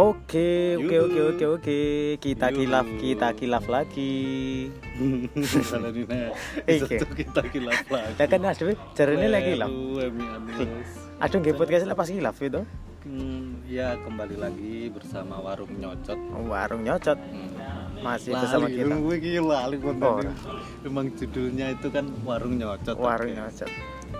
Oke, 0.00 0.80
oke, 0.80 0.96
oke, 0.96 1.20
oke, 1.28 1.44
oke. 1.60 1.80
Kita 2.16 2.48
Yuhu. 2.48 2.56
kilaf, 2.56 2.86
kita 2.96 3.28
kilaf 3.36 3.64
lagi. 3.68 4.16
Ini 4.96 5.28
itu 6.88 7.04
kita 7.04 7.44
kilap 7.52 7.84
lagi. 7.84 8.16
Ya 8.16 8.24
kan 8.24 8.40
Dewi, 8.40 8.74
jarene 8.96 9.28
lagi 9.28 9.52
kilaf. 9.52 9.68
Aduh, 11.20 11.36
nggih 11.36 11.52
podcast 11.52 11.84
lepas 11.84 12.08
kilaf 12.08 12.40
itu. 12.40 12.64
Hmm, 13.00 13.60
ya 13.64 13.96
kembali 13.98 14.40
lagi 14.40 14.88
bersama 14.88 15.36
Warung 15.36 15.72
Nyocot. 15.76 16.16
Warung 16.48 16.80
nyocot 16.80 17.16
Hmm. 17.20 18.00
masih 18.00 18.32
bersama 18.32 18.72
kita. 18.72 18.96
Gue 18.96 19.16
gila, 19.20 19.68
lali 19.68 19.76
Oh. 19.80 19.92
ini. 19.92 20.32
Emang 20.80 21.12
judulnya 21.12 21.76
itu 21.76 21.92
kan 21.92 22.08
Warung 22.24 22.56
Nyocot. 22.56 22.96
Warung 22.96 23.32
oke. 23.32 23.36
nyocot. 23.36 23.68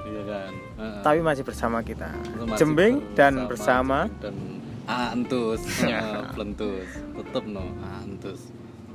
Iya 0.04 0.22
kan. 0.28 0.52
Tapi 1.00 1.18
masih 1.24 1.44
bersama 1.44 1.80
kita. 1.80 2.12
Masih 2.44 2.56
Jembing 2.58 3.00
dan 3.16 3.48
bersama 3.48 4.08
Jembing 4.12 4.20
dan 4.20 4.59
Antus. 4.86 5.62
Ah, 5.84 6.24
Plentus, 6.34 6.88
tetep 7.16 7.44
no, 7.44 7.64
Ah, 7.80 8.00
Antus. 8.00 8.48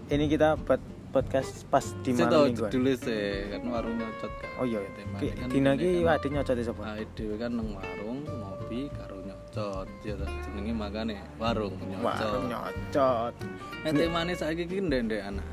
ini 0.07 0.25
kita 0.27 0.53
buat 0.59 0.77
podcast 1.09 1.65
pas 1.65 1.81
di 2.03 2.11
Saya 2.11 2.27
malam 2.27 2.31
tahu 2.31 2.43
mingguan. 2.45 2.69
judulnya 2.69 2.95
sih, 2.99 3.25
kan 3.49 3.61
warung 3.71 3.95
nyocot 3.95 4.31
kan. 4.37 4.49
Oh 4.59 4.65
iya, 4.67 4.79
Ki- 5.17 5.31
kan 5.33 5.47
dina 5.47 5.71
ini 5.73 6.03
kan- 6.03 6.19
ade 6.19 6.27
nyocot 6.29 6.55
sapa? 6.61 6.81
Nah, 6.83 6.97
itu 6.99 7.25
kan 7.35 7.51
nang 7.51 7.69
warung 7.71 8.19
ngopi 8.21 8.79
karo 8.91 9.15
nyocot. 9.23 9.87
Ya 10.03 10.13
jenenge 10.19 10.73
makane 10.75 11.15
warung 11.39 11.73
nyocot. 11.79 12.03
Warung 12.03 12.45
nyocot. 12.51 13.33
Nah, 13.81 13.91
temane 13.91 14.33
saiki 14.35 14.67
ki 14.67 14.77
ndek 14.83 15.23
anak 15.23 15.45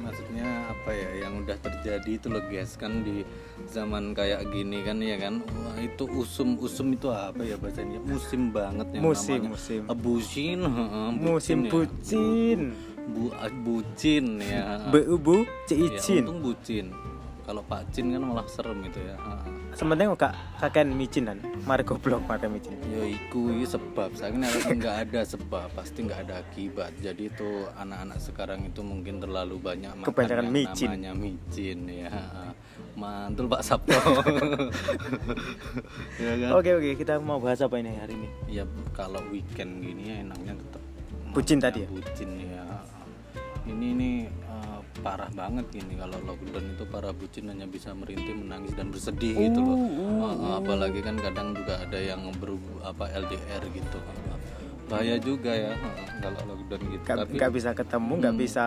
maksudnya 0.00 0.48
apa 0.68 0.90
ya 0.90 1.08
yang 1.22 1.44
udah 1.44 1.56
terjadi 1.56 2.10
itu 2.10 2.26
loh 2.26 2.42
guys 2.48 2.74
kan 2.74 3.04
di 3.04 3.22
zaman 3.68 4.12
kayak 4.12 4.48
gini 4.48 4.80
kan 4.80 4.98
ya 4.98 5.16
kan 5.16 5.44
wah 5.46 5.76
itu 5.76 6.04
usum 6.10 6.56
usum 6.56 6.92
itu 6.92 7.08
apa 7.08 7.40
ya 7.40 7.54
bahasanya 7.54 8.00
musim 8.00 8.50
banget 8.50 8.88
yang 8.96 9.02
Musim, 9.04 9.38
namanya 9.44 9.52
musim. 9.54 9.80
bucin 9.94 10.58
heeh, 10.64 11.08
Musim 11.14 11.58
ya. 11.60 11.70
bucin. 11.70 12.60
bu 13.10 13.24
ah, 13.34 13.50
bucin 13.50 14.24
ya 14.38 14.62
Bu 14.86 15.18
bu 15.18 15.36
Ya, 15.42 15.66
cicin. 15.66 16.22
untung 16.26 16.40
bucin 16.44 16.86
kalau 17.50 17.66
pak 17.66 17.82
cin 17.90 18.14
kan 18.14 18.22
malah 18.22 18.46
serem 18.46 18.78
itu 18.86 19.02
ya. 19.02 19.18
Sementing 19.74 20.14
gak 20.14 20.38
kakean 20.62 20.94
micinan. 20.94 21.42
Mari 21.66 21.82
goblok 21.82 22.22
mari 22.22 22.46
micin. 22.46 22.78
Ya 22.86 23.10
iku 23.10 23.50
sebab 23.66 24.14
saya 24.14 24.30
ini 24.30 24.46
nggak 24.78 24.96
ada 25.10 25.26
sebab 25.26 25.66
pasti 25.74 26.06
nggak 26.06 26.30
ada 26.30 26.46
akibat 26.46 26.94
jadi 27.02 27.26
itu 27.26 27.66
anak-anak 27.74 28.22
sekarang 28.22 28.70
itu 28.70 28.86
mungkin 28.86 29.18
terlalu 29.18 29.58
banyak 29.58 29.90
makan 29.98 30.06
Kebanyakan 30.06 30.44
yang 30.46 30.54
micin. 30.54 30.88
namanya 30.94 31.12
micin 31.12 31.78
ya 31.86 32.10
mantul 32.94 33.46
Pak 33.46 33.62
Sabto 33.66 33.98
ya 36.22 36.32
kan 36.38 36.50
Oke 36.54 36.70
oke, 36.70 36.90
kita 36.94 37.18
mau 37.18 37.38
bahas 37.38 37.58
apa 37.58 37.74
ini 37.78 37.96
hari 37.96 38.14
ini? 38.14 38.28
ya 38.46 38.62
kalau 38.92 39.22
weekend 39.30 39.82
gini 39.82 40.02
ya 40.06 40.16
enaknya 40.22 40.54
tetap 40.54 40.82
Bucin 41.30 41.58
tadi 41.58 41.82
ya? 41.82 41.88
bucin 41.88 42.30
ya 42.36 42.62
ini 43.66 43.88
nih 43.94 44.16
parah 45.00 45.32
banget 45.32 45.64
gini 45.72 45.96
kalau 45.96 46.20
lockdown 46.22 46.76
itu 46.76 46.84
para 46.86 47.10
bucin 47.10 47.48
hanya 47.48 47.64
bisa 47.64 47.90
merintih 47.92 48.36
menangis 48.36 48.72
dan 48.72 48.88
bersedih 48.88 49.32
gitu 49.34 49.60
loh. 49.60 49.76
Uh, 49.76 49.88
Eh, 50.20 50.34
eh, 50.36 50.54
apalagi 50.60 51.00
kan 51.00 51.16
kadang 51.16 51.56
juga 51.56 51.80
ada 51.80 51.98
yang 51.98 52.20
ber 52.36 52.54
apa 52.80 53.04
LDR 53.10 53.62
gitu. 53.72 53.98
Bahaya 54.86 55.16
juga 55.16 55.52
ya 55.54 55.72
kalau 56.20 56.40
lockdown 56.54 56.82
gitu. 56.90 57.02
Gak, 57.04 57.16
tapi 57.24 57.34
gak 57.38 57.52
bisa 57.52 57.70
ketemu, 57.72 58.12
gak 58.18 58.34
Hmm. 58.34 58.42
bisa 58.42 58.64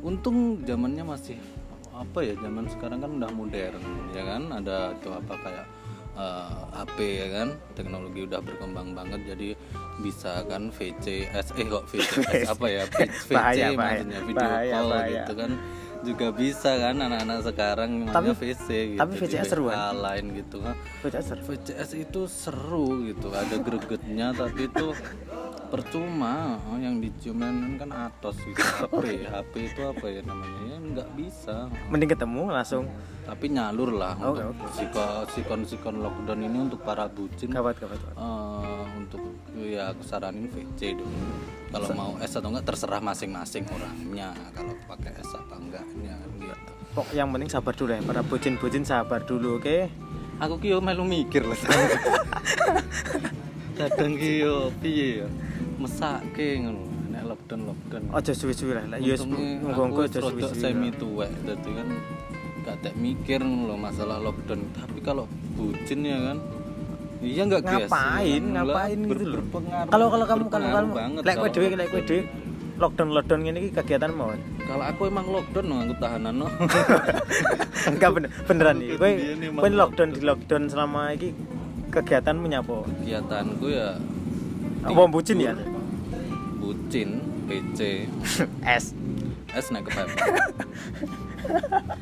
untung 0.00 0.38
zamannya 0.62 1.04
masih 1.04 1.38
apa 1.90 2.22
ya 2.22 2.38
zaman 2.38 2.70
sekarang 2.70 2.98
kan 3.02 3.10
udah 3.18 3.30
modern 3.30 3.82
ya 4.14 4.22
kan? 4.24 4.42
Ada 4.54 4.76
tuh 4.98 5.12
apa 5.12 5.34
kayak 5.36 5.66
eh, 6.14 6.60
HP 6.74 6.96
ya 7.18 7.28
kan? 7.30 7.48
Teknologi 7.74 8.20
udah 8.24 8.40
berkembang 8.40 8.94
banget 8.94 9.20
jadi 9.28 9.48
bisa 9.98 10.42
kan 10.44 10.70
VCS 10.70 11.46
eh 11.52 11.66
kok 11.66 11.84
VCS 11.86 12.46
apa 12.52 12.66
ya 12.66 12.84
VC 12.86 13.28
Bahaya, 13.28 13.66
bahaya. 13.68 13.76
maksudnya 13.76 14.20
video 14.22 14.38
Bahaya, 14.40 14.72
call 14.72 14.88
bahaya. 14.88 15.10
gitu 15.18 15.32
kan 15.34 15.50
juga 15.98 16.26
bisa 16.30 16.70
kan 16.78 16.94
anak-anak 16.96 17.38
sekarang 17.42 17.90
namanya 18.00 18.14
Tapi- 18.30 18.38
VC 18.40 18.66
gitu 18.88 19.00
tapi 19.00 19.14
VCS 19.16 19.30
di 19.36 19.50
seruan. 19.50 19.74
WA 19.74 19.90
lain 19.90 20.24
gitu 20.32 20.56
kan 20.60 20.74
baca 21.02 21.18
ser. 21.20 21.38
VCS 21.40 21.90
itu 21.98 22.20
seru 22.24 22.86
gitu 23.04 23.28
ada 23.30 23.56
gregetnya 23.58 24.30
tapi 24.32 24.60
itu 24.64 24.86
percuma 25.68 26.56
Oh, 26.64 26.76
yang 26.76 26.98
diciumin 26.98 27.76
kan 27.76 27.90
atos 27.92 28.36
gitu 28.40 28.58
HP 28.58 29.24
HP 29.24 29.52
itu 29.66 29.80
apa 29.82 30.04
ya 30.06 30.20
namanya? 30.22 30.60
Ya 30.64 30.76
nggak 30.78 31.08
bisa. 31.14 31.54
Mending 31.88 32.10
ketemu 32.10 32.42
langsung. 32.48 32.84
Tapi 33.22 33.44
nyalur 33.48 33.92
lah 33.92 34.16
Oke, 34.18 34.40
untuk 34.40 34.70
siko- 34.72 35.24
sikon-sikon 35.28 36.00
lockdown 36.00 36.40
ini 36.40 36.58
untuk 36.64 36.80
para 36.80 37.04
bucin. 37.06 37.52
Gawat 37.52 37.76
gawat. 37.76 37.98
gawat. 37.98 38.16
eh, 38.16 38.84
untuk 38.96 39.20
ya 39.54 39.92
aku 39.92 40.02
saranin 40.02 40.48
VC 40.48 40.96
dulu 40.96 41.28
kalau 41.68 41.88
mau 41.92 42.12
S 42.18 42.32
atau 42.32 42.48
enggak 42.48 42.64
terserah 42.64 42.98
masing-masing 42.98 43.68
orangnya. 43.68 44.32
Kalau 44.56 44.72
pakai 44.88 45.12
S 45.20 45.30
apa 45.36 45.54
enggaknya 45.54 46.16
gitu. 46.34 46.72
Pok 46.96 47.08
yang 47.12 47.28
penting 47.28 47.52
sabar 47.52 47.76
dulu 47.76 47.92
ya, 47.92 48.00
para 48.00 48.24
bucin-bucin 48.24 48.82
sabar 48.82 49.20
dulu, 49.20 49.60
oke? 49.60 50.08
aku 50.38 50.54
ki 50.56 50.70
yo 50.70 50.78
melu 50.78 51.02
mikir 51.02 51.42
lah. 51.44 51.58
Kadang 53.76 54.14
ki 54.14 54.32
yo 54.40 54.70
piye 54.80 55.22
ya 55.22 55.28
mesake 55.78 56.48
ngono 56.58 56.82
nek 57.08 57.22
lockdown 57.24 57.60
lockdown 57.64 58.02
Ojo 58.10 58.32
suwi-suwi 58.32 58.72
lah, 58.72 58.84
lah 58.86 58.98
yes, 58.98 59.22
ojo 59.22 59.34
rodok 59.80 60.10
suwi-suwi. 60.12 60.58
semi 60.58 60.88
tuwek 60.92 61.30
jadi 61.42 61.70
kan 61.72 61.88
gak 62.60 62.76
tak 62.82 62.94
mikir 62.94 63.40
loh 63.40 63.74
masalah 63.74 64.18
lockdown 64.18 64.60
tapi 64.72 64.98
kalau 65.00 65.24
bucin 65.54 66.02
ya 66.02 66.18
kan 66.20 66.38
iya 67.18 67.42
nggak 67.42 67.62
guys 67.62 67.88
Ngapain, 67.88 68.42
Lah, 68.44 68.62
ngapain 68.62 68.98
gitu 69.00 69.24
loh. 69.24 69.34
berpengaruh 69.40 69.88
Kalau 69.88 70.06
kalau 70.08 70.24
kamu 70.24 70.44
kalau 70.48 70.68
kamu 70.68 70.90
lek 71.20 71.34
kowe 71.36 71.48
dhewe 71.48 71.66
lek 71.72 71.88
kowe 71.88 72.02
dhewe 72.04 72.22
lockdown 72.78 73.08
lockdown 73.10 73.40
ngene 73.42 73.58
iki 73.60 73.70
kegiatan 73.72 74.12
mau. 74.12 74.30
kalau 74.62 74.84
aku 74.84 75.02
emang 75.06 75.26
lockdown 75.26 75.66
no, 75.66 75.76
aku 75.80 75.94
tahanan 75.96 76.34
no 76.36 76.46
Enggak 77.90 78.10
bener, 78.12 78.30
beneran 78.44 78.74
nih. 78.76 78.88
Kowe 78.94 79.10
kowe 79.56 79.68
lockdown 79.72 80.08
di 80.12 80.20
lockdown 80.20 80.62
selama 80.68 81.10
iki 81.10 81.34
kegiatan 81.88 82.36
menyapa? 82.36 82.84
kegiatanku 83.00 83.66
ya 83.66 83.96
Apa 84.88 85.02
bucin 85.06 85.38
ya? 85.38 85.52
bucin 86.58 87.08
PC 87.44 87.80
S. 88.80 88.92
es 89.50 89.66
naik 89.68 89.84
ke 89.84 89.92
pep 89.94 90.08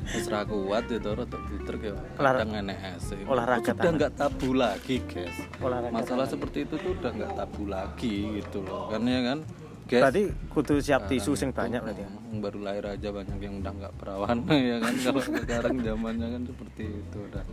Wis 0.08 0.26
ra 0.26 0.42
kuat 0.42 0.86
itu 0.88 1.06
rada 1.08 1.38
buter 1.38 1.74
kayak 1.76 1.96
Olah- 2.16 2.34
kadang 2.34 2.50
enek 2.56 2.78
es 2.92 3.06
olahraga 3.24 3.60
Itu 3.60 3.68
sudah 3.68 3.78
tangan. 3.78 3.94
nggak 3.96 4.12
tabu 4.16 4.48
lagi 4.52 4.96
guys. 5.04 5.36
Olahraga 5.58 5.92
masalah 5.92 6.26
seperti 6.26 6.58
itu 6.62 6.74
tuh 6.74 6.90
udah 6.92 7.10
nggak 7.12 7.32
tabu 7.34 7.62
lagi 7.66 8.14
gitu 8.36 8.58
loh. 8.60 8.88
Kan 8.88 9.02
ya 9.04 9.20
kan? 9.24 9.38
Guys. 9.86 10.02
Berarti 10.02 10.22
kudu 10.50 10.74
siap 10.80 11.06
tisu 11.06 11.32
sing 11.32 11.54
banyak 11.54 11.78
berarti 11.78 12.02
ya. 12.02 12.10
yang 12.10 12.38
baru 12.42 12.58
lahir 12.60 12.84
aja 12.88 13.08
banyak 13.08 13.38
yang 13.38 13.54
udah 13.62 13.72
nggak 13.76 13.92
perawan 13.94 14.36
ya 14.72 14.76
kan? 14.82 14.92
Kalau 14.98 15.20
sekarang 15.22 15.74
zamannya 15.78 16.26
kan 16.28 16.42
seperti 16.44 16.84
itu 16.90 17.18
udah. 17.22 17.44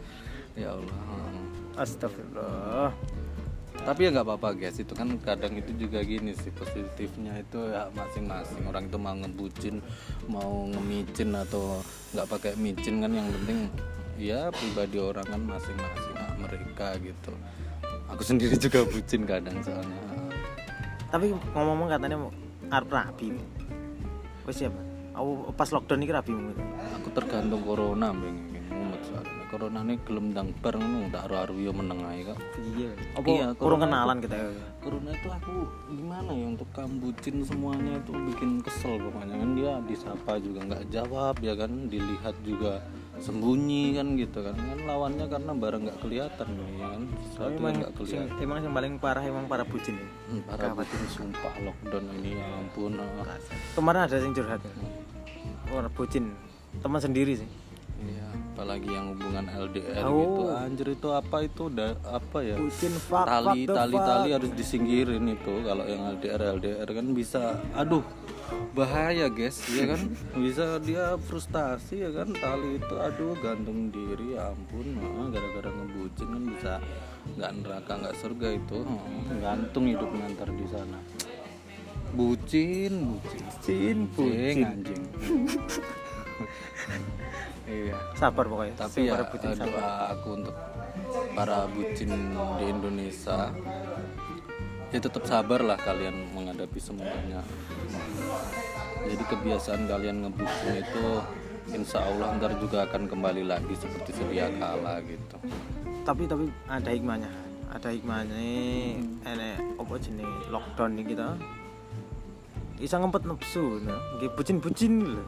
Ya 0.54 0.70
Allah. 0.72 0.98
Astagfirullah. 1.76 2.90
Tapi 3.84 4.08
ya 4.08 4.10
nggak 4.16 4.28
apa-apa 4.28 4.50
guys. 4.56 4.80
Itu 4.80 4.96
kan 4.96 5.16
kadang 5.20 5.60
itu 5.60 5.72
juga 5.76 6.00
gini 6.02 6.32
sih 6.34 6.52
positifnya 6.56 7.40
itu 7.40 7.60
ya 7.70 7.92
masing-masing. 7.94 8.64
Orang 8.68 8.88
itu 8.88 8.98
mau 8.98 9.16
ngebucin 9.16 9.84
mau 10.32 10.68
ngemicin 10.72 11.36
atau 11.36 11.84
nggak 12.16 12.28
pakai 12.28 12.52
micin 12.56 13.04
kan 13.04 13.12
yang 13.12 13.28
penting 13.28 13.60
ya 14.16 14.50
pribadi 14.54 14.98
orang 14.98 15.28
kan 15.28 15.42
masing-masing 15.44 16.16
hak 16.16 16.34
mereka 16.40 16.88
gitu. 17.04 17.34
Aku 18.12 18.22
sendiri 18.24 18.56
juga 18.60 18.88
bucin 18.88 19.28
kadang 19.28 19.58
soalnya. 19.64 20.02
Tapi 21.12 21.30
ngomong-ngomong 21.54 21.90
katanya 21.92 22.18
mau 22.18 22.32
arep 22.74 22.90
rapi. 22.90 23.28
Wis 24.48 24.56
siapa? 24.60 24.82
Aku 25.14 25.54
pas 25.54 25.70
lockdown 25.70 26.02
iki 26.02 26.14
rapi 26.14 26.34
aku 27.04 27.12
tergantung 27.12 27.62
corona 27.68 28.16
pengen 28.16 28.53
ngumet 29.54 29.70
soalnya 29.70 29.78
corona 29.78 29.80
ini 29.84 29.96
gelem 30.02 30.26
ndang 30.34 30.50
bar 30.62 30.76
ngono 30.76 31.08
tak 31.12 31.22
aru-aru 31.30 31.56
yo 31.60 31.72
meneng 31.72 32.02
ae 32.04 32.22
kok 32.26 32.40
Iya. 32.74 32.90
Apa 33.14 33.28
Iya, 33.30 33.48
kurang 33.54 33.80
kenalan 33.82 34.18
kita 34.18 34.36
ya. 34.36 34.50
corona 34.82 35.10
itu 35.14 35.30
aku 35.30 35.54
gimana 35.90 36.32
ya 36.34 36.46
untuk 36.50 36.70
kambucin 36.74 37.36
semuanya 37.46 37.94
itu 37.96 38.12
bikin 38.34 38.50
kesel 38.60 38.98
pokoknya 39.00 39.36
kan 39.38 39.50
dia 39.54 39.72
disapa 39.86 40.32
juga 40.42 40.60
nggak 40.66 40.84
jawab 40.90 41.36
ya 41.40 41.54
kan 41.54 41.72
dilihat 41.88 42.36
juga 42.44 42.82
sembunyi 43.16 43.94
kan 43.94 44.18
gitu 44.18 44.42
kan 44.42 44.56
kan 44.58 44.80
lawannya 44.84 45.26
karena 45.30 45.52
barang 45.54 45.82
nggak 45.86 46.00
kelihatan 46.02 46.48
ya 46.50 46.88
kan 46.90 47.02
sesuatu 47.24 47.54
yang 47.54 47.62
Emang 47.62 47.74
nggak 47.78 47.92
sing, 47.94 48.06
kelihatan 48.10 48.42
emang 48.42 48.58
yang 48.60 48.74
paling 48.74 48.94
parah 48.98 49.24
emang 49.24 49.46
para 49.46 49.64
bucin 49.64 49.96
ya. 49.96 50.08
Hmm, 50.28 50.42
para 50.50 50.68
bucin 50.74 51.02
sumpah 51.08 51.54
lockdown 51.62 52.06
ini 52.20 52.32
ya 52.36 52.46
ampun 52.58 52.98
ah. 53.00 53.38
Kemarin 53.78 54.02
ada 54.04 54.18
yang 54.18 54.34
curhat. 54.34 54.62
Orang 55.70 55.94
bucin 55.94 56.34
teman 56.82 57.00
sendiri 57.00 57.38
sih. 57.38 57.50
Iya, 58.04 58.28
apalagi 58.52 58.90
yang 58.90 59.06
hubungan 59.12 59.46
LDR 59.48 60.04
Oh. 60.04 60.14
gitu. 60.14 60.42
anjir 60.52 60.88
itu 60.92 61.08
apa 61.10 61.38
itu? 61.42 61.62
Udah 61.68 61.96
apa 62.04 62.38
ya? 62.40 62.56
Bucin 62.56 62.94
fuck 62.94 63.26
tali 63.26 63.64
fuck 63.64 63.76
tali 63.76 63.96
fuck. 63.96 64.06
tali 64.06 64.30
harus 64.32 64.52
disingkirin 64.54 65.26
itu. 65.26 65.54
Kalau 65.62 65.84
yang 65.84 66.02
LDR 66.14 66.42
LDR 66.54 66.90
kan 66.90 67.08
bisa 67.12 67.42
aduh 67.74 68.04
bahaya 68.72 69.28
guys 69.28 69.58
ya 69.70 69.96
kan? 69.96 70.02
Bisa 70.44 70.78
dia 70.78 71.16
frustasi 71.18 72.04
ya 72.04 72.12
kan? 72.12 72.30
Tali 72.32 72.78
itu 72.78 72.96
aduh 72.96 73.34
gantung 73.40 73.90
diri 73.90 74.36
ya 74.36 74.52
ampun. 74.52 74.86
Nah, 74.94 75.30
gara-gara 75.30 75.70
ngebucin 75.70 76.28
kan 76.28 76.44
bisa 76.46 76.74
nggak 77.34 77.52
neraka 77.64 77.94
nggak 77.98 78.16
surga 78.20 78.48
itu. 78.54 78.78
Hmm, 78.84 79.40
gantung 79.40 79.86
hidupnya 79.88 80.28
ntar 80.34 80.50
di 80.52 80.68
sana. 80.68 81.00
Bucin 82.14 82.94
bucin. 83.10 83.42
Bucin, 83.42 83.98
bucin 84.14 84.14
bucin. 84.14 84.58
anjing 84.62 85.04
iya 87.70 87.96
Sabar 88.18 88.46
pokoknya. 88.48 88.76
tapi 88.76 89.08
ya 89.08 89.24
bucin 89.24 89.52
sabar. 89.56 89.68
doa 89.68 89.92
aku 90.18 90.30
untuk 90.40 90.56
para 91.34 91.66
bucin 91.72 92.12
di 92.60 92.66
Indonesia 92.68 93.50
ya 94.94 95.00
tetap 95.02 95.24
sabar 95.26 95.64
lah 95.66 95.80
kalian 95.80 96.34
menghadapi 96.36 96.78
semuanya 96.78 97.42
jadi 99.04 99.24
kebiasaan 99.26 99.90
kalian 99.90 100.28
ngebucin 100.28 100.80
itu 100.80 101.06
insya 101.72 102.04
Allah 102.04 102.36
ntar 102.38 102.54
juga 102.60 102.84
akan 102.86 103.08
kembali 103.08 103.44
lagi 103.48 103.74
seperti 103.74 104.12
sedia 104.14 104.52
kala 104.60 105.00
gitu 105.04 105.38
Tapi 106.04 106.28
tapi 106.28 106.52
ada 106.68 106.92
hikmahnya. 106.92 107.32
Ada 107.72 107.96
hikmahnya 107.96 108.36
enek 109.24 109.58
apa 109.80 109.94
jenis 109.96 110.52
lockdown 110.52 111.00
ini 111.00 111.04
kita. 111.16 111.40
Bisa 112.76 113.00
ngempet 113.00 113.24
nafsu 113.24 113.80
nah. 113.80 113.96
Bucin-bucin 114.36 115.16
lho. 115.16 115.24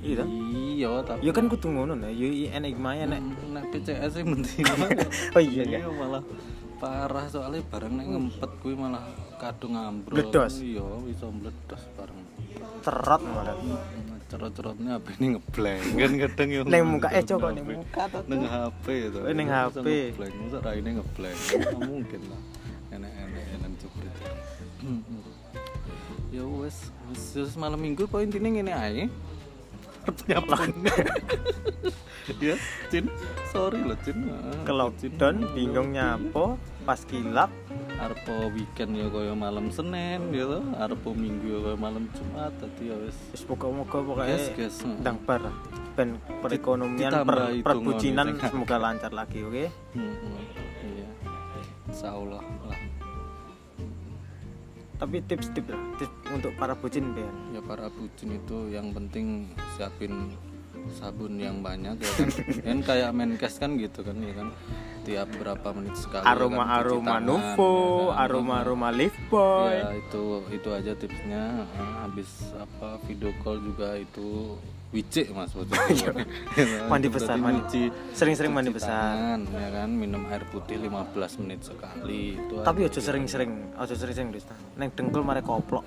Iya 0.00 0.24
iya 0.70 0.90
tapi 1.00 1.20
Ya 1.20 1.32
kan 1.32 1.46
kudu 1.46 1.68
ngono 1.70 1.94
nah. 1.94 2.08
Ya 2.08 2.28
enek 2.52 2.76
hikmahnya 2.76 3.04
enek. 3.08 3.20
nek 3.50 3.64
PCS 3.72 4.20
yang 4.20 4.28
penting 4.34 4.64
Oh 5.32 5.40
iya 5.40 5.62
kan. 5.64 5.80
malah 6.00 6.22
parah 6.76 7.26
soalnya 7.26 7.64
barang 7.64 7.92
nek 7.92 8.06
ngempet 8.06 8.50
kuwi 8.60 8.74
malah 8.74 9.00
kadung 9.36 9.72
ambrol 9.72 10.12
Meledos. 10.14 10.60
iya 10.60 10.84
bisa 11.00 11.24
meledos 11.26 11.82
bareng 11.94 12.20
Cerot 12.80 13.22
malah. 13.22 13.56
cerot-cerotnya 14.24 14.98
apa 14.98 15.14
ini 15.14 15.36
ngeblank 15.36 15.84
kan 15.94 16.12
kadang 16.18 16.48
yang 16.50 16.64
Neng 16.66 16.84
muka 16.90 17.08
eh 17.12 17.22
coba 17.22 17.52
neng 17.52 17.66
muka 17.70 18.02
tuh. 18.08 18.22
neng 18.26 18.42
HP 18.42 18.84
Oh, 19.14 19.30
neng 19.30 19.48
HP. 19.48 19.86
ngeblank 20.10 20.34
masa 20.42 20.58
raine 20.60 20.90
ngeblank 20.96 21.38
Nggak 21.54 21.80
mungkin 21.84 22.20
lah 22.28 22.40
enak-enak 22.90 23.44
enak 23.54 23.70
cepet 23.78 24.12
ya 26.30 26.42
wes 26.42 26.76
malam 27.54 27.78
minggu 27.78 28.04
kok 28.04 28.18
intinya 28.18 28.50
ngene 28.50 28.72
ae 28.72 29.02
nyapun 30.24 30.70
ya 32.40 32.56
Cin. 32.88 33.04
Sorry 33.48 33.80
loh 33.80 33.96
Cin. 34.00 34.28
Ah, 34.28 34.64
Ke 34.64 34.72
lockdown 34.72 35.36
bingung 35.52 35.92
nyapo 35.92 36.56
pas 36.82 37.00
kilap. 37.04 37.48
Arpo 37.94 38.50
weekend 38.50 38.98
ya 38.98 39.06
kaya 39.06 39.32
malam 39.32 39.70
Senin 39.70 40.34
gitu 40.34 40.58
Arpo 40.74 41.14
minggu 41.14 41.46
ya 41.46 41.58
kaya 41.62 41.76
malam 41.78 42.10
Jumat 42.10 42.50
tadi 42.58 42.90
ya 42.90 42.98
wes 42.98 43.14
wis 43.30 43.46
moga-moga 43.46 44.02
pokoknya 44.02 44.34
Yes, 44.34 44.50
yes. 44.58 44.76
ndang 44.82 45.22
bar 45.22 45.38
lah. 45.38 45.54
ben 45.94 46.18
perekonomian 46.42 47.22
per, 47.22 47.62
perbucinan 47.62 48.34
semoga 48.34 48.82
lancar 48.82 49.14
lagi 49.14 49.46
oke? 49.46 49.70
Hmm, 49.94 50.10
hmm, 50.10 50.42
iya. 50.90 51.08
Insya 51.86 52.10
Allah 52.10 52.42
lah 52.66 52.78
tapi 54.94 55.20
tips-tips 55.26 55.68
lah 55.70 55.82
tips 55.98 56.14
untuk 56.30 56.52
para 56.54 56.74
bucin 56.78 57.14
Ben 57.14 57.34
ya 57.50 57.60
para 57.62 57.90
bucin 57.90 58.38
itu 58.38 58.70
yang 58.70 58.94
penting 58.94 59.50
siapin 59.74 60.34
sabun 60.92 61.40
yang 61.40 61.64
banyak 61.64 61.96
ya 61.96 62.10
kan? 62.12 62.28
Kan 62.68 62.78
kayak 62.84 63.10
menkes 63.16 63.56
kan 63.56 63.80
gitu 63.80 64.04
kan 64.04 64.16
ya 64.20 64.32
kan? 64.36 64.48
Tiap 65.04 65.28
berapa 65.40 65.68
menit 65.76 65.96
sekali 65.96 66.24
ya 66.24 66.28
kan, 66.28 66.36
aroma 66.36 66.64
aroma 66.76 67.08
tangan, 67.20 67.24
Nuvo 67.24 67.72
ya 67.72 68.12
kan. 68.12 68.20
aroma 68.24 68.54
aroma 68.60 68.88
Live 68.92 69.18
Boy. 69.32 69.72
Ya 69.80 69.88
itu 69.96 70.24
itu 70.52 70.68
aja 70.72 70.92
tipsnya. 70.96 71.64
Habis 72.04 72.52
apa 72.56 73.00
video 73.08 73.32
call 73.40 73.64
juga 73.64 73.96
itu 73.96 74.60
wicik 74.94 75.34
mas 75.34 75.50
waktu 75.58 75.74
itu. 75.90 76.10
Iya. 76.54 76.86
Mandi 76.86 77.08
besar, 77.10 77.34
mandi. 77.34 77.90
Sering-sering 78.14 78.54
mandi 78.54 78.70
besar. 78.70 78.94
tangan, 78.94 79.40
ya 79.50 79.68
kan 79.74 79.90
minum 79.90 80.22
air 80.30 80.46
putih 80.48 80.78
15 80.78 81.42
menit 81.42 81.60
sekali 81.66 82.38
itu 82.38 82.54
tapi 82.62 82.86
ojo 82.86 83.00
sering-sering 83.00 83.74
ojo 83.74 83.94
sering-sering 83.94 84.30
Desta 84.30 84.54
neng 84.78 84.94
dengkul 84.94 85.26
mare 85.26 85.42
koplok 85.42 85.82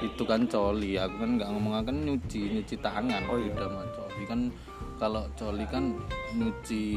itu 0.00 0.22
kan 0.24 0.48
coli 0.48 0.96
aku 0.96 1.14
kan 1.20 1.30
nggak 1.36 1.48
ngomong 1.52 1.74
akan 1.84 1.96
nyuci 2.08 2.40
nyuci 2.56 2.74
tangan 2.80 3.20
Oh 3.28 3.36
iya. 3.36 3.52
sama 3.52 3.84
coli 3.92 4.24
kan 4.24 4.40
kalau 4.96 5.22
coli 5.36 5.64
kan 5.68 5.84
nyuci 6.34 6.96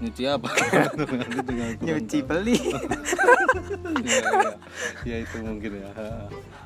nyuci 0.00 0.22
apa 0.26 0.48
nyuci 1.86 2.18
beli 2.24 2.56
ya, 4.02 4.18
ya. 4.18 4.50
ya 5.04 5.16
itu 5.22 5.36
mungkin 5.44 5.72
ya 5.78 5.90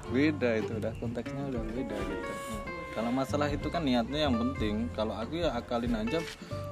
beda 0.09 0.51
itu 0.63 0.73
udah 0.79 0.93
konteksnya 1.03 1.43
udah 1.51 1.63
beda 1.75 1.97
gitu 1.99 2.31
kalau 2.97 3.13
masalah 3.13 3.53
itu 3.53 3.69
kan 3.69 3.85
niatnya 3.85 4.25
yang 4.25 4.41
penting. 4.41 4.89
Kalau 4.97 5.13
aku 5.13 5.45
ya 5.45 5.53
akalin 5.53 5.93
aja 5.93 6.17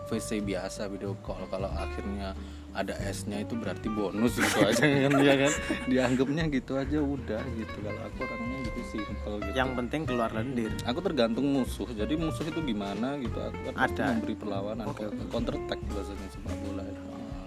VC 0.09 0.41
biasa 0.41 0.89
video 0.89 1.13
call. 1.21 1.45
Kalau 1.53 1.69
akhirnya 1.69 2.33
ada 2.73 2.97
S-nya 3.13 3.45
itu 3.45 3.53
berarti 3.55 3.93
bonus 3.93 4.41
gitu 4.41 4.65
aja 4.73 4.81
kan 4.89 5.13
dia 5.21 5.35
kan? 5.37 5.53
Dianggapnya 5.85 6.49
gitu 6.49 6.81
aja 6.81 6.97
udah 6.97 7.45
gitu. 7.61 7.77
Kalau 7.77 8.01
aku 8.09 8.19
orangnya 8.25 8.59
gitu 8.65 8.81
simple 8.89 9.35
gitu. 9.45 9.53
Yang 9.53 9.71
penting 9.77 10.01
keluar 10.09 10.31
lendir. 10.33 10.73
Aku 10.89 11.05
tergantung 11.05 11.45
musuh. 11.45 11.93
Jadi 11.93 12.17
musuh 12.17 12.49
itu 12.49 12.61
gimana 12.65 13.21
gitu 13.21 13.37
aku 13.45 13.59
kan 13.69 13.75
Ada. 13.85 14.05
memberi 14.17 14.35
perlawanan. 14.41 14.87
Counter 15.29 15.61
attack 15.61 15.81
biasanya 15.93 16.27
sepak 16.33 16.57
bola 16.65 16.83
itu 16.89 17.03
Ah, 17.13 17.47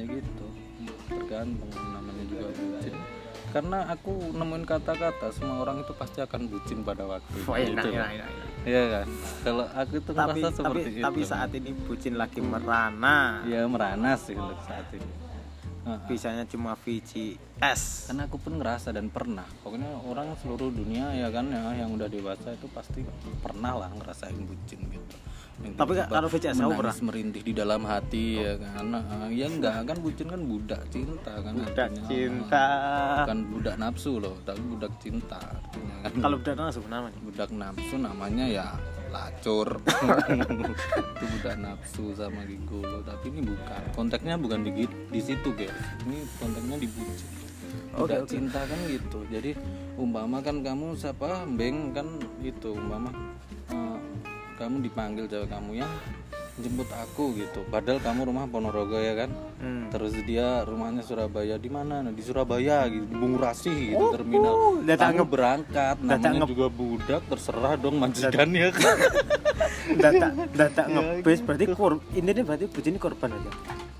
ya 0.00 0.04
gitu. 0.08 0.46
Tergantung 1.12 1.70
namanya 1.92 2.24
juga. 2.24 2.48
Bucin 2.56 2.96
karena 3.48 3.78
aku 3.88 4.12
nemuin 4.34 4.64
kata-kata 4.68 5.32
semua 5.32 5.64
orang 5.64 5.80
itu 5.80 5.92
pasti 5.96 6.18
akan 6.20 6.40
bucin 6.48 6.84
pada 6.84 7.04
waktu 7.08 7.32
itu. 7.32 7.48
Wah, 7.48 7.56
enak, 7.56 7.84
Gitu 7.84 7.88
enak, 7.96 8.10
enak, 8.12 8.28
enak. 8.28 8.48
Iya 8.68 8.82
kan? 8.90 9.06
Kalau 9.44 9.64
aku 9.72 9.94
tuh 10.04 10.12
tapi 10.12 10.40
merasa 10.40 10.48
tapi 10.48 10.56
seperti 10.56 11.00
tapi 11.00 11.20
itu. 11.24 11.30
saat 11.30 11.50
ini 11.56 11.70
bucin 11.72 12.14
lagi 12.18 12.40
merana. 12.44 13.42
Ya 13.48 13.64
merana 13.64 14.10
sih 14.18 14.36
untuk 14.36 14.60
saat 14.66 14.88
ini 14.92 15.27
Bisanya 16.04 16.44
cuma 16.44 16.76
VCS 16.76 18.08
karena 18.08 18.22
aku 18.28 18.36
pun 18.36 18.60
ngerasa 18.60 18.92
dan 18.92 19.08
pernah. 19.08 19.44
Pokoknya 19.60 19.88
orang 20.04 20.36
seluruh 20.38 20.68
dunia 20.68 21.12
ya 21.12 21.28
kan 21.32 21.48
ya 21.48 21.72
yang 21.74 21.92
udah 21.92 22.08
dewasa 22.08 22.52
itu 22.52 22.68
pasti 22.70 23.02
pernah 23.40 23.76
lah 23.76 23.90
ngerasain 23.92 24.38
bucin 24.44 24.80
gitu. 24.88 25.16
Yang 25.58 25.74
Tapi 25.74 25.90
tiba-tiba 25.90 26.14
kalau 26.14 26.28
VCS 26.30 26.54
menangis, 26.54 26.78
pernah? 26.78 26.96
merintih 27.10 27.42
di 27.42 27.52
dalam 27.56 27.82
hati 27.82 28.24
ya 28.38 28.54
kan. 28.62 28.84
Ah, 28.94 29.26
ya 29.26 29.46
enggak 29.50 29.74
kan 29.84 29.98
bucin 29.98 30.26
kan 30.30 30.40
budak 30.46 30.82
cinta 30.92 31.32
kan 31.42 31.52
budak 31.56 31.88
artinya. 31.90 32.06
cinta. 32.06 32.66
Bukan 33.24 33.38
budak 33.50 33.74
nafsu 33.74 34.12
loh 34.22 34.36
tapi 34.46 34.60
budak 34.62 34.92
cinta 35.02 35.38
artinya. 35.40 35.94
Kan 36.06 36.12
kalau 36.22 36.36
budak 36.38 36.54
langsung 36.54 36.86
namanya 36.86 37.18
budak 37.26 37.50
nafsu 37.50 37.96
namanya 37.98 38.44
ya 38.46 38.66
lacur 39.18 39.68
itu 41.18 41.24
budak 41.34 41.56
nafsu 41.58 42.14
sama 42.14 42.46
gigolo 42.46 43.02
tapi 43.02 43.34
ini 43.34 43.42
bukan. 43.42 43.82
Konteksnya 43.98 44.38
bukan 44.38 44.62
di 44.62 44.86
di 44.86 45.20
situ 45.20 45.50
guys 45.58 45.74
ini 46.06 46.22
konteksnya 46.38 46.76
di 46.78 46.88
bucin 46.94 47.28
Oke, 47.98 48.14
oke. 48.14 48.30
cinta 48.30 48.62
kan 48.62 48.78
gitu. 48.86 49.26
Jadi 49.26 49.58
umpama 49.98 50.38
kan 50.38 50.62
kamu 50.62 50.94
siapa? 50.94 51.42
Beng 51.58 51.90
kan 51.90 52.06
itu 52.38 52.70
umpama 52.78 53.10
eh, 53.74 53.98
kamu 54.54 54.86
dipanggil 54.86 55.24
cewek 55.26 55.50
kamu 55.50 55.82
yang 55.82 55.92
jemput 56.58 56.90
aku 56.90 57.34
gitu. 57.34 57.62
Padahal 57.66 58.02
kamu 58.02 58.28
rumah 58.28 58.44
Ponorogo 58.46 58.98
ya 58.98 59.14
kan? 59.14 59.30
Hmm. 59.58 59.90
terus 59.90 60.14
dia 60.22 60.62
rumahnya 60.62 61.02
Surabaya. 61.02 61.58
Di 61.58 61.66
mana? 61.66 61.98
Nah, 61.98 62.12
di 62.14 62.22
Surabaya 62.22 62.86
gitu. 62.86 63.06
Di 63.10 63.16
Bungurasi 63.16 63.72
gitu 63.90 64.04
terminal. 64.14 64.54
oh, 64.54 64.74
datang 64.82 65.18
kamu 65.18 65.26
berangkat. 65.26 65.96
datang 65.98 66.32
namanya 66.38 66.50
juga 66.50 66.66
budak 66.68 67.22
terserah 67.26 67.74
dong 67.74 67.96
majikannya 67.98 68.68
kan? 68.70 68.96
Data 69.88 70.26
data 70.52 70.82
ngebis 70.86 71.40
berarti 71.42 71.64
kor 71.72 71.98
ini 72.12 72.30
nih 72.30 72.44
berarti 72.44 72.64
ini 72.68 72.98
korban 73.00 73.30
aja? 73.34 73.50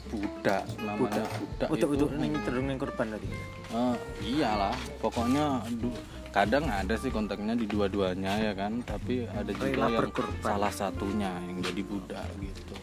Budak 0.09 0.65
namanya 0.81 1.25
budak, 1.27 1.69
untuk 1.69 1.89
itu. 1.93 2.05
untuk 2.07 2.11
neng 2.17 2.33
terung 2.45 2.67
neng 2.69 2.79
korban 2.79 3.07
tadi? 3.13 3.29
Eh, 3.69 3.95
iyalah. 4.25 4.77
Pokoknya 5.01 5.65
du- 5.69 5.97
kadang 6.29 6.69
ada 6.69 6.95
sih 7.01 7.09
kontaknya 7.09 7.57
di 7.57 7.65
dua-duanya 7.65 8.33
ya 8.51 8.53
kan 8.53 8.85
tapi 8.85 9.25
ada 9.29 9.49
juga 9.49 9.69
Rela 9.73 9.89
yang 9.89 10.01
berkorban. 10.05 10.45
salah 10.45 10.73
satunya 10.73 11.33
yang 11.49 11.59
jadi 11.65 11.83
budak 11.83 12.29
gitu 12.41 12.75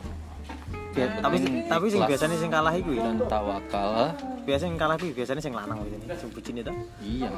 Biar- 0.96 1.20
tapi 1.20 1.38
tapi 1.68 1.86
sing 1.92 2.02
biasanya 2.08 2.38
sing 2.40 2.52
kalah 2.52 2.74
iku 2.74 2.92
ya? 2.96 3.04
dan 3.04 3.18
tawakal. 3.28 4.16
Biasanya 4.48 4.72
sing 4.72 4.80
kalah 4.80 4.96
iku 4.96 5.06
biasanya 5.12 5.42
sing 5.44 5.54
lanang 5.54 5.78
biasanya 5.84 6.16
sing 6.16 6.30
bucin 6.32 6.56
itu? 6.56 6.72
Iya. 7.04 7.30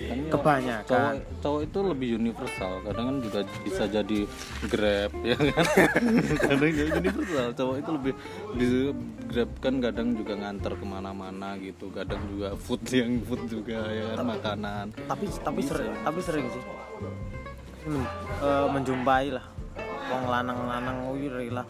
Kan 0.00 0.16
ya, 0.16 0.32
kebanyakan. 0.32 0.88
Cowok 0.88 1.12
cowok 1.44 1.60
itu 1.68 1.78
lebih 1.84 2.08
universal. 2.16 2.72
Kadang 2.88 3.04
kan 3.04 3.16
juga 3.20 3.40
bisa 3.60 3.84
jadi 3.84 4.20
grab 4.66 5.12
ya 5.20 5.36
kan? 5.36 5.64
Kadang 6.48 6.72
jadi 6.72 6.90
universal. 6.98 7.46
Cowok 7.52 7.76
itu 7.78 7.90
lebih 8.00 8.12
bisa 8.56 8.78
grab 9.28 9.50
kan 9.60 9.74
kadang 9.78 10.08
juga 10.16 10.32
nganter 10.40 10.72
ke 10.72 10.86
mana-mana 10.88 11.48
gitu. 11.60 11.92
Kadang 11.92 12.20
juga 12.32 12.56
food 12.56 12.80
yang 12.90 13.20
food 13.22 13.44
juga 13.46 13.86
ya 13.92 14.16
kan 14.16 14.24
makanan. 14.24 14.84
tapi 15.04 15.24
tapi 15.30 15.60
sering 15.62 15.92
tapi 16.00 16.20
sering 16.24 16.46
sih. 16.48 16.62
Men, 17.80 18.04
eh, 18.40 18.66
menjumpai 18.72 19.36
lah 19.36 19.44
wong 20.10 20.24
lanang-lanang 20.26 20.96
kuwi 21.06 21.26
rela 21.30 21.62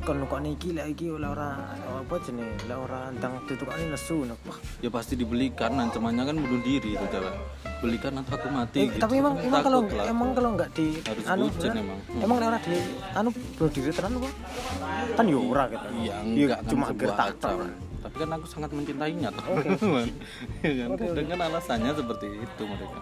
kon 0.00 0.24
kok 0.24 0.40
niki 0.40 0.72
lek 0.72 0.96
iki 0.96 1.12
oleh 1.12 1.28
ora 1.28 1.56
apa 1.76 2.14
jenenge? 2.24 2.56
Lek 2.64 2.78
ora 2.78 3.12
ndang 3.12 3.44
tutukane 3.44 3.84
nesu 3.86 4.24
wah. 4.24 4.56
Ya 4.80 4.88
pasti 4.88 5.12
dibelikan 5.12 5.76
ancamannya 5.76 6.24
kan 6.24 6.36
bunuh 6.36 6.60
diri 6.64 6.96
itu 6.96 7.06
cewek 7.06 7.34
belikan 7.80 8.12
atau 8.16 8.36
aku 8.36 8.48
mati 8.48 8.76
Eh, 8.80 8.88
gitu. 8.92 9.00
tapi 9.00 9.20
emang 9.20 9.40
emang 9.40 9.60
kalau 9.64 9.80
lah. 9.88 10.04
emang 10.04 10.30
kalau 10.36 10.50
nggak 10.52 10.68
di 10.72 11.00
Harus 11.00 11.24
anu 11.24 11.44
bener, 11.48 11.74
emang. 11.80 11.98
emang 12.16 12.36
lek 12.40 12.48
ora 12.48 12.58
di 12.60 12.76
anu 13.12 13.28
bunuh 13.56 13.70
diri 13.72 13.90
tenan 13.92 14.12
apa? 14.16 14.30
Kan 15.16 15.24
yo 15.28 15.38
ora 15.44 15.64
gitu. 15.68 15.86
Iya 15.96 16.08
Ya, 16.08 16.16
enggak 16.22 16.58
kan 16.60 16.68
cuma 16.68 16.86
gertak. 16.92 17.28
Tapi 18.10 18.26
kan 18.26 18.34
aku 18.34 18.46
sangat 18.50 18.74
mencintainya. 18.74 19.30
Teman-teman 19.30 20.10
ya 20.66 20.90
kan 20.90 20.98
kadang 20.98 21.28
kan 21.30 21.40
alasannya 21.46 21.92
seperti 21.94 22.26
itu 22.42 22.62
mereka. 22.66 22.98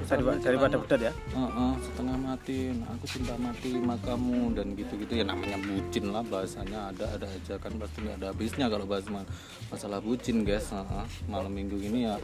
Daripada, 0.00 0.38
daripada 0.40 0.76
bedat 0.80 1.00
ya. 1.04 1.12
Heeh, 1.12 1.72
setengah 1.84 2.16
mati 2.16 2.72
nah, 2.72 2.88
aku 2.96 3.04
cinta 3.04 3.36
mati 3.36 3.76
sama 3.76 4.00
kamu 4.00 4.56
dan 4.56 4.72
gitu-gitu. 4.72 5.12
Ya 5.12 5.28
namanya 5.28 5.60
bucin 5.60 6.08
lah 6.08 6.24
bahasanya. 6.24 6.88
Ada 6.88 7.20
ada 7.20 7.26
aja 7.28 7.54
kan 7.60 7.76
pasti 7.76 8.00
nggak 8.00 8.16
ada 8.16 8.26
habisnya 8.32 8.66
kalau 8.72 8.88
bahas 8.88 9.04
ma- 9.12 9.28
masalah 9.68 10.00
bucin 10.00 10.40
guys. 10.48 10.72
Heeh, 10.72 11.04
malam 11.28 11.52
minggu 11.52 11.76
ini 11.76 12.08
ya 12.08 12.16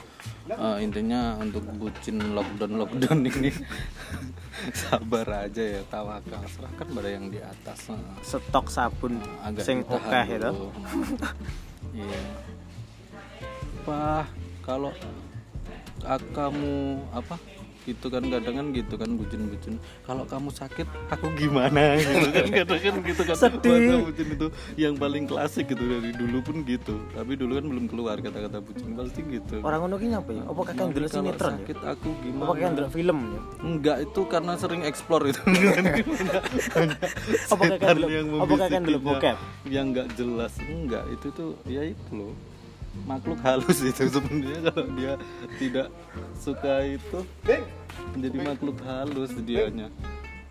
eh, 0.56 0.76
intinya 0.80 1.37
untuk 1.37 1.68
bucin 1.76 2.16
lockdown 2.32 2.80
lockdown 2.80 3.20
ini 3.37 3.52
sabar 4.73 5.44
aja 5.44 5.61
ya 5.61 5.85
tawakal. 5.92 6.40
Serahkan 6.49 6.87
pada 6.96 7.08
yang 7.12 7.28
di 7.28 7.44
atas. 7.44 7.92
Heeh. 7.92 8.16
Stok 8.25 8.73
sabun 8.73 9.20
agak 9.44 9.68
sing 9.68 9.85
itu. 9.85 10.00
Iya. 11.96 12.20
Apa 13.86 14.26
kalau 14.66 14.92
a- 16.04 16.28
kamu 16.34 17.00
apa 17.14 17.36
gitu 17.86 18.06
kan 18.08 18.22
kadang 18.26 18.54
kan 18.56 18.66
gitu 18.70 18.94
kan 18.94 19.10
bucin-bucin 19.12 19.74
kalau 20.02 20.24
kamu 20.24 20.50
sakit 20.50 20.82
aku 21.08 21.30
gimana 21.32 21.94
gitu 22.00 22.26
kan 22.26 22.46
kadang 22.52 22.80
kan 22.80 22.94
gitu 23.00 23.22
kan 23.22 23.36
Sedih. 23.36 24.02
Bucin 24.02 24.28
itu 24.28 24.46
yang 24.74 24.94
paling 24.94 25.24
klasik 25.24 25.64
gitu 25.66 25.80
dari 25.80 26.10
dulu 26.12 26.42
pun 26.42 26.56
gitu 26.62 26.98
tapi 27.10 27.32
dulu 27.34 27.54
kan 27.54 27.64
belum 27.64 27.84
keluar 27.86 28.18
kata-kata 28.18 28.58
bucin 28.58 28.90
pasti 28.92 29.20
gitu 29.24 29.62
Orang 29.62 29.86
ngono 29.86 29.96
ki 29.96 30.06
nyapa 30.08 30.30
ya? 30.32 30.42
Apa 30.44 30.60
kakek 30.64 30.84
ndelok 30.88 31.06
Kalau 31.06 31.22
sinetron 31.22 31.46
ya? 31.46 31.56
sakit 31.56 31.78
aku 31.86 32.08
Apa 32.08 32.20
gimana 32.20 32.50
kakek 32.50 32.70
ndelok 32.72 32.90
film 32.92 33.18
ya? 33.24 33.40
enggak 33.62 33.96
itu 34.02 34.20
karena 34.26 34.52
sering 34.56 34.82
explore 34.82 35.24
itu 35.26 35.40
Apa 37.46 37.62
kakek 37.68 37.88
ndelok- 37.88 38.10
yang 38.10 38.26
apa 38.36 38.54
kakek 38.56 38.78
ndelok 38.80 39.00
membisikinya 39.00 39.00
bokep? 39.00 39.36
yang 39.66 39.86
nggak 39.88 40.08
jelas 40.12 40.52
enggak 40.60 41.04
itu 41.08 41.26
tuh 41.30 41.50
ya 41.64 41.82
itu 41.84 42.10
loh 42.12 42.34
makhluk 43.04 43.38
halus 43.44 43.78
itu 43.84 44.08
sebenarnya 44.08 44.72
kalau 44.72 44.86
dia 44.96 45.12
tidak 45.60 45.88
suka 46.40 46.74
itu. 46.88 47.18
Menjadi 48.16 48.38
makhluk 48.40 48.78
halus 48.86 49.32
dianya. 49.44 49.92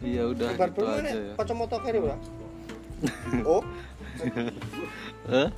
Iya 0.03 0.23
udah 0.29 0.49
gitu 0.53 0.83
aja 0.85 1.17
ya. 1.17 1.33
kacamata 1.39 1.77
kiri 1.81 1.99
ora 2.03 2.17
oh. 3.47 3.63
Eh 5.31 5.49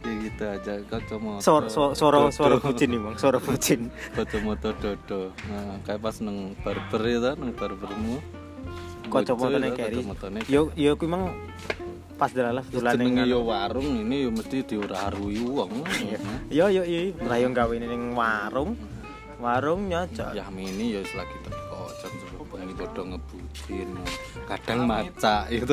ya 0.00 0.12
gitu 0.26 0.44
aja 0.44 0.72
kacamata. 0.88 1.40
Suara 1.44 1.68
suara 1.68 2.18
suara, 2.32 2.56
bucin 2.56 2.88
nih, 2.88 3.00
Bang. 3.00 3.16
Suara 3.20 3.38
bucin. 3.38 3.92
kacamata 4.16 4.72
dodo. 4.80 5.32
Nah 5.48 5.80
kayak 5.84 6.00
pas 6.00 6.16
neng 6.24 6.56
barber 6.60 7.02
ya 7.04 7.18
ta, 7.20 7.32
neng 7.36 7.52
barbermu. 7.54 8.16
Kacamatane 9.10 9.58
Bocor 9.58 9.62
ya, 9.66 9.70
keri. 9.74 9.96
kacamatane 10.00 10.38
Yo 10.46 10.70
yo 10.78 10.94
kuwi 10.94 11.10
mang 11.10 11.34
pas 12.20 12.28
dalalah 12.36 12.60
dolan 12.68 13.00
ning 13.00 13.16
jenenge 13.16 13.32
yo 13.32 13.40
warung 13.48 13.88
ini 14.04 14.28
yo 14.28 14.30
mesti 14.36 14.60
diuraharui 14.60 15.40
wong. 15.40 15.72
Yo 16.52 16.68
yo 16.68 16.84
yo, 16.84 17.16
lah 17.24 17.40
yo 17.40 17.48
gawe 17.48 17.74
ning 17.80 18.12
warung. 18.12 18.76
Warung 19.40 19.88
nyocok. 19.88 20.36
ya 20.36 20.44
ini 20.52 21.00
ya 21.00 21.00
selagi 21.00 21.36
tadi 21.40 21.60
kocan 21.72 22.12
sebelum 22.20 22.60
ini 22.60 22.72
bodoh 22.76 23.04
ngebucin. 23.16 23.88
Kadang 24.44 24.80
maca 24.84 25.48
itu. 25.48 25.72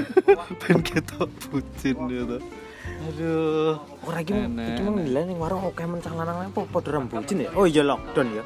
Ben 0.60 0.78
kita 0.84 1.24
bucin 1.48 1.96
gitu 2.12 2.36
aduh 2.98 3.78
Ora 4.02 4.18
iki 4.24 4.34
iki 4.34 4.82
nilai 4.82 5.22
ning 5.28 5.38
warung 5.38 5.62
oke 5.70 5.82
mencang 5.86 6.18
lanang 6.18 6.50
apa 6.50 6.60
padha 6.66 6.98
ya? 7.30 7.50
Oh 7.54 7.66
iya 7.68 7.82
lockdown 7.86 8.28
ya. 8.34 8.42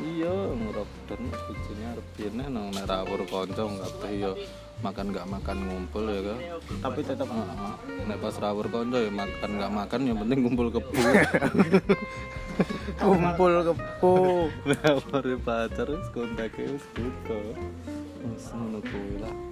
iya 0.00 0.32
ngerokden 0.32 1.20
bucinnya 1.28 1.86
arep 1.92 2.06
piye 2.16 2.28
nang 2.32 2.72
nek 2.72 2.88
rawuh 2.88 3.20
kanca 3.28 3.62
kabeh 3.68 4.12
ya 4.16 4.32
makan 4.80 5.12
nggak 5.12 5.26
makan 5.28 5.56
ngumpul 5.68 6.04
ya 6.08 6.20
kan 6.24 6.38
Tapi 6.80 7.00
tetap 7.04 7.28
Heeh. 7.28 7.74
nek 8.08 8.16
pas 8.24 8.34
rawuh 8.40 8.64
kanca 8.64 8.96
ya 8.96 9.12
makan 9.12 9.50
nggak 9.60 9.72
makan 9.76 10.00
yang 10.08 10.16
penting 10.24 10.38
kumpul 10.48 10.66
kebu 10.72 10.92
kumpul 13.04 13.52
kepo. 13.68 14.14
rawuh 14.64 15.38
pacar 15.44 15.86
wis 15.92 16.08
kontake 16.16 16.62
wis 16.64 16.84
gitu 16.96 17.40
wis 18.24 18.44
ngono 18.56 18.80
kuwi 18.80 19.16
lah 19.20 19.49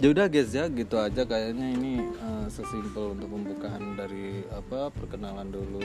ya 0.00 0.08
udah 0.10 0.26
guys 0.26 0.50
ya 0.50 0.64
gitu 0.66 0.96
aja. 0.96 1.22
Kayaknya 1.22 1.66
ini 1.76 1.92
eh, 2.00 2.46
sesimpel 2.48 3.14
untuk 3.14 3.28
pembukaan 3.30 3.94
dari 3.94 4.42
apa 4.50 4.88
perkenalan 4.90 5.52
dulu. 5.52 5.84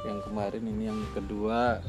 Yang 0.00 0.18
kemarin 0.30 0.62
ini 0.64 0.82
yang 0.88 1.00
kedua 1.12 1.84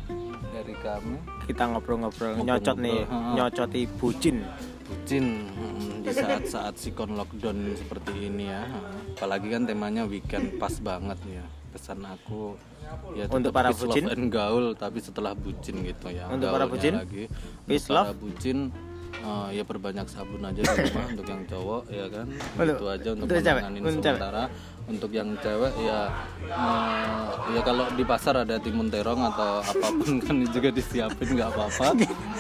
dari 0.52 0.76
kami. 0.84 1.16
Kita 1.48 1.64
ngobrol-ngobrol 1.72 2.44
nyocot 2.44 2.76
nih, 2.76 3.08
ha. 3.08 3.40
nyocoti 3.40 3.88
bucin. 3.88 4.44
bucin 4.92 5.48
mm, 5.48 6.04
di 6.04 6.12
saat-saat 6.12 6.76
sikon 6.76 7.16
lockdown 7.16 7.72
seperti 7.80 8.28
ini 8.28 8.52
ya. 8.52 8.68
Apalagi 9.16 9.48
kan 9.48 9.64
temanya 9.64 10.04
weekend 10.04 10.60
pas 10.60 10.76
banget 10.84 11.16
ya. 11.32 11.46
Pesan 11.72 12.04
aku 12.04 12.60
ya 13.16 13.32
Untuk 13.32 13.56
para 13.56 13.72
bucin? 13.72 14.04
love 14.04 14.20
and 14.20 14.28
gaul 14.28 14.76
tapi 14.76 15.00
setelah 15.00 15.32
bucin 15.32 15.80
gitu 15.88 16.12
ya. 16.12 16.28
Untuk 16.28 16.52
para 16.52 16.68
Gaulnya 16.68 16.76
bucin? 16.76 16.94
lagi. 17.00 17.24
Peace, 17.64 17.88
Untuk 17.88 17.96
para 17.96 18.12
bucin 18.12 18.58
eh, 19.14 19.48
ya 19.54 19.64
perbanyak 19.64 20.06
sabun 20.06 20.42
aja 20.42 20.58
di 20.58 20.74
rumah 20.82 21.06
untuk 21.08 21.26
yang 21.26 21.42
cowok 21.46 21.84
ya 21.88 22.06
kan 22.08 22.26
Untuk- 22.28 22.74
itu 22.74 22.86
aja 22.88 23.10
untuk 23.12 23.26
menanganin 23.28 23.82
cewek. 23.82 23.94
sementara 23.94 24.44
untuk 24.84 25.12
yang 25.12 25.30
cewek 25.38 25.74
ya 25.78 26.00
eh, 26.44 27.24
ya 27.50 27.62
kalau 27.62 27.86
di 27.90 28.04
pasar 28.04 28.36
ada 28.40 28.56
timun 28.58 28.88
terong 28.88 29.22
atau 29.26 29.62
apa 29.62 29.88
pun 29.90 30.12
kan 30.26 30.36
juga 30.48 30.70
disiapin 30.70 31.28
nggak 31.32 31.50
apa-apa 31.50 31.86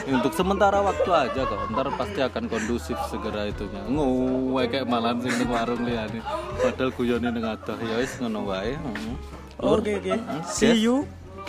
untuk 0.10 0.34
sementara 0.34 0.82
waktu 0.82 1.10
aja 1.10 1.42
kok 1.42 1.60
ntar 1.70 1.88
pasti 1.96 2.20
akan 2.20 2.44
kondusif 2.48 2.98
segera 3.06 3.46
itunya 3.46 3.82
nguwe 3.86 4.64
kayak 4.68 4.86
malam 4.86 5.20
sing 5.20 5.32
ning 5.34 5.48
warung 5.48 5.82
liyane 5.82 6.20
padahal 6.58 6.92
guyone 6.92 7.30
ning 7.30 7.46
adoh 7.46 7.78
ya 7.78 7.96
wis 7.96 8.18
ngono 8.18 8.44
wae 8.44 8.74
heeh. 8.74 9.16
Oke 9.62 9.94
oke. 9.96 10.10
Heeh. 10.10 10.42
See 10.44 10.66
Yes. 10.68 10.82
you. 10.82 10.96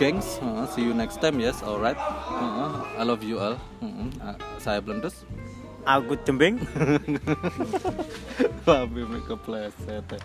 Gengs, 0.01 0.41
heeh, 0.41 0.65
see 0.73 0.83
you 0.83 0.95
next 0.97 1.21
time 1.21 1.37
yes, 1.39 1.61
alright. 1.63 1.99
Heeh, 2.01 2.71
I 2.99 3.03
love 3.05 3.23
you 3.23 3.37
all. 3.39 3.61
Heeh, 3.85 4.09
ah, 4.25 4.37
saya 4.57 4.81
Blendus. 4.81 5.23
Aku 5.83 6.15
jembing. 6.23 6.63
Mimik 8.95 9.27
kepleset. 9.27 10.07
ya. 10.07 10.21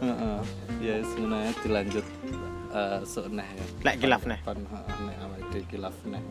Heeh. 0.00 0.38
Yes, 0.80 1.06
ngono 1.20 1.36
ya 1.38 1.52
dilanjut 1.60 2.06
eh 2.72 3.00
sok 3.04 3.28
neh 3.28 3.44
ya. 3.44 3.64
Lek 3.84 4.00
kilaf 4.00 4.24
neh. 4.24 4.40
Pan 4.40 4.56
nek 5.04 5.16
awake 5.20 5.44
dhewe 5.52 5.64
kilaf 5.68 5.96
neh. 6.08 6.22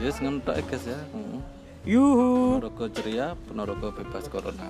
Yes, 0.00 0.16
ngono 0.24 0.40
tok 0.40 0.56
ya, 0.56 0.62
guys 0.64 0.84
ya. 0.88 0.98
Heeh. 1.12 1.40
Yuhu. 1.84 2.60
Ponorogo 2.60 2.84
ceria, 2.92 3.26
Ponorogo 3.48 3.88
bebas 3.92 4.26
corona. 4.32 4.64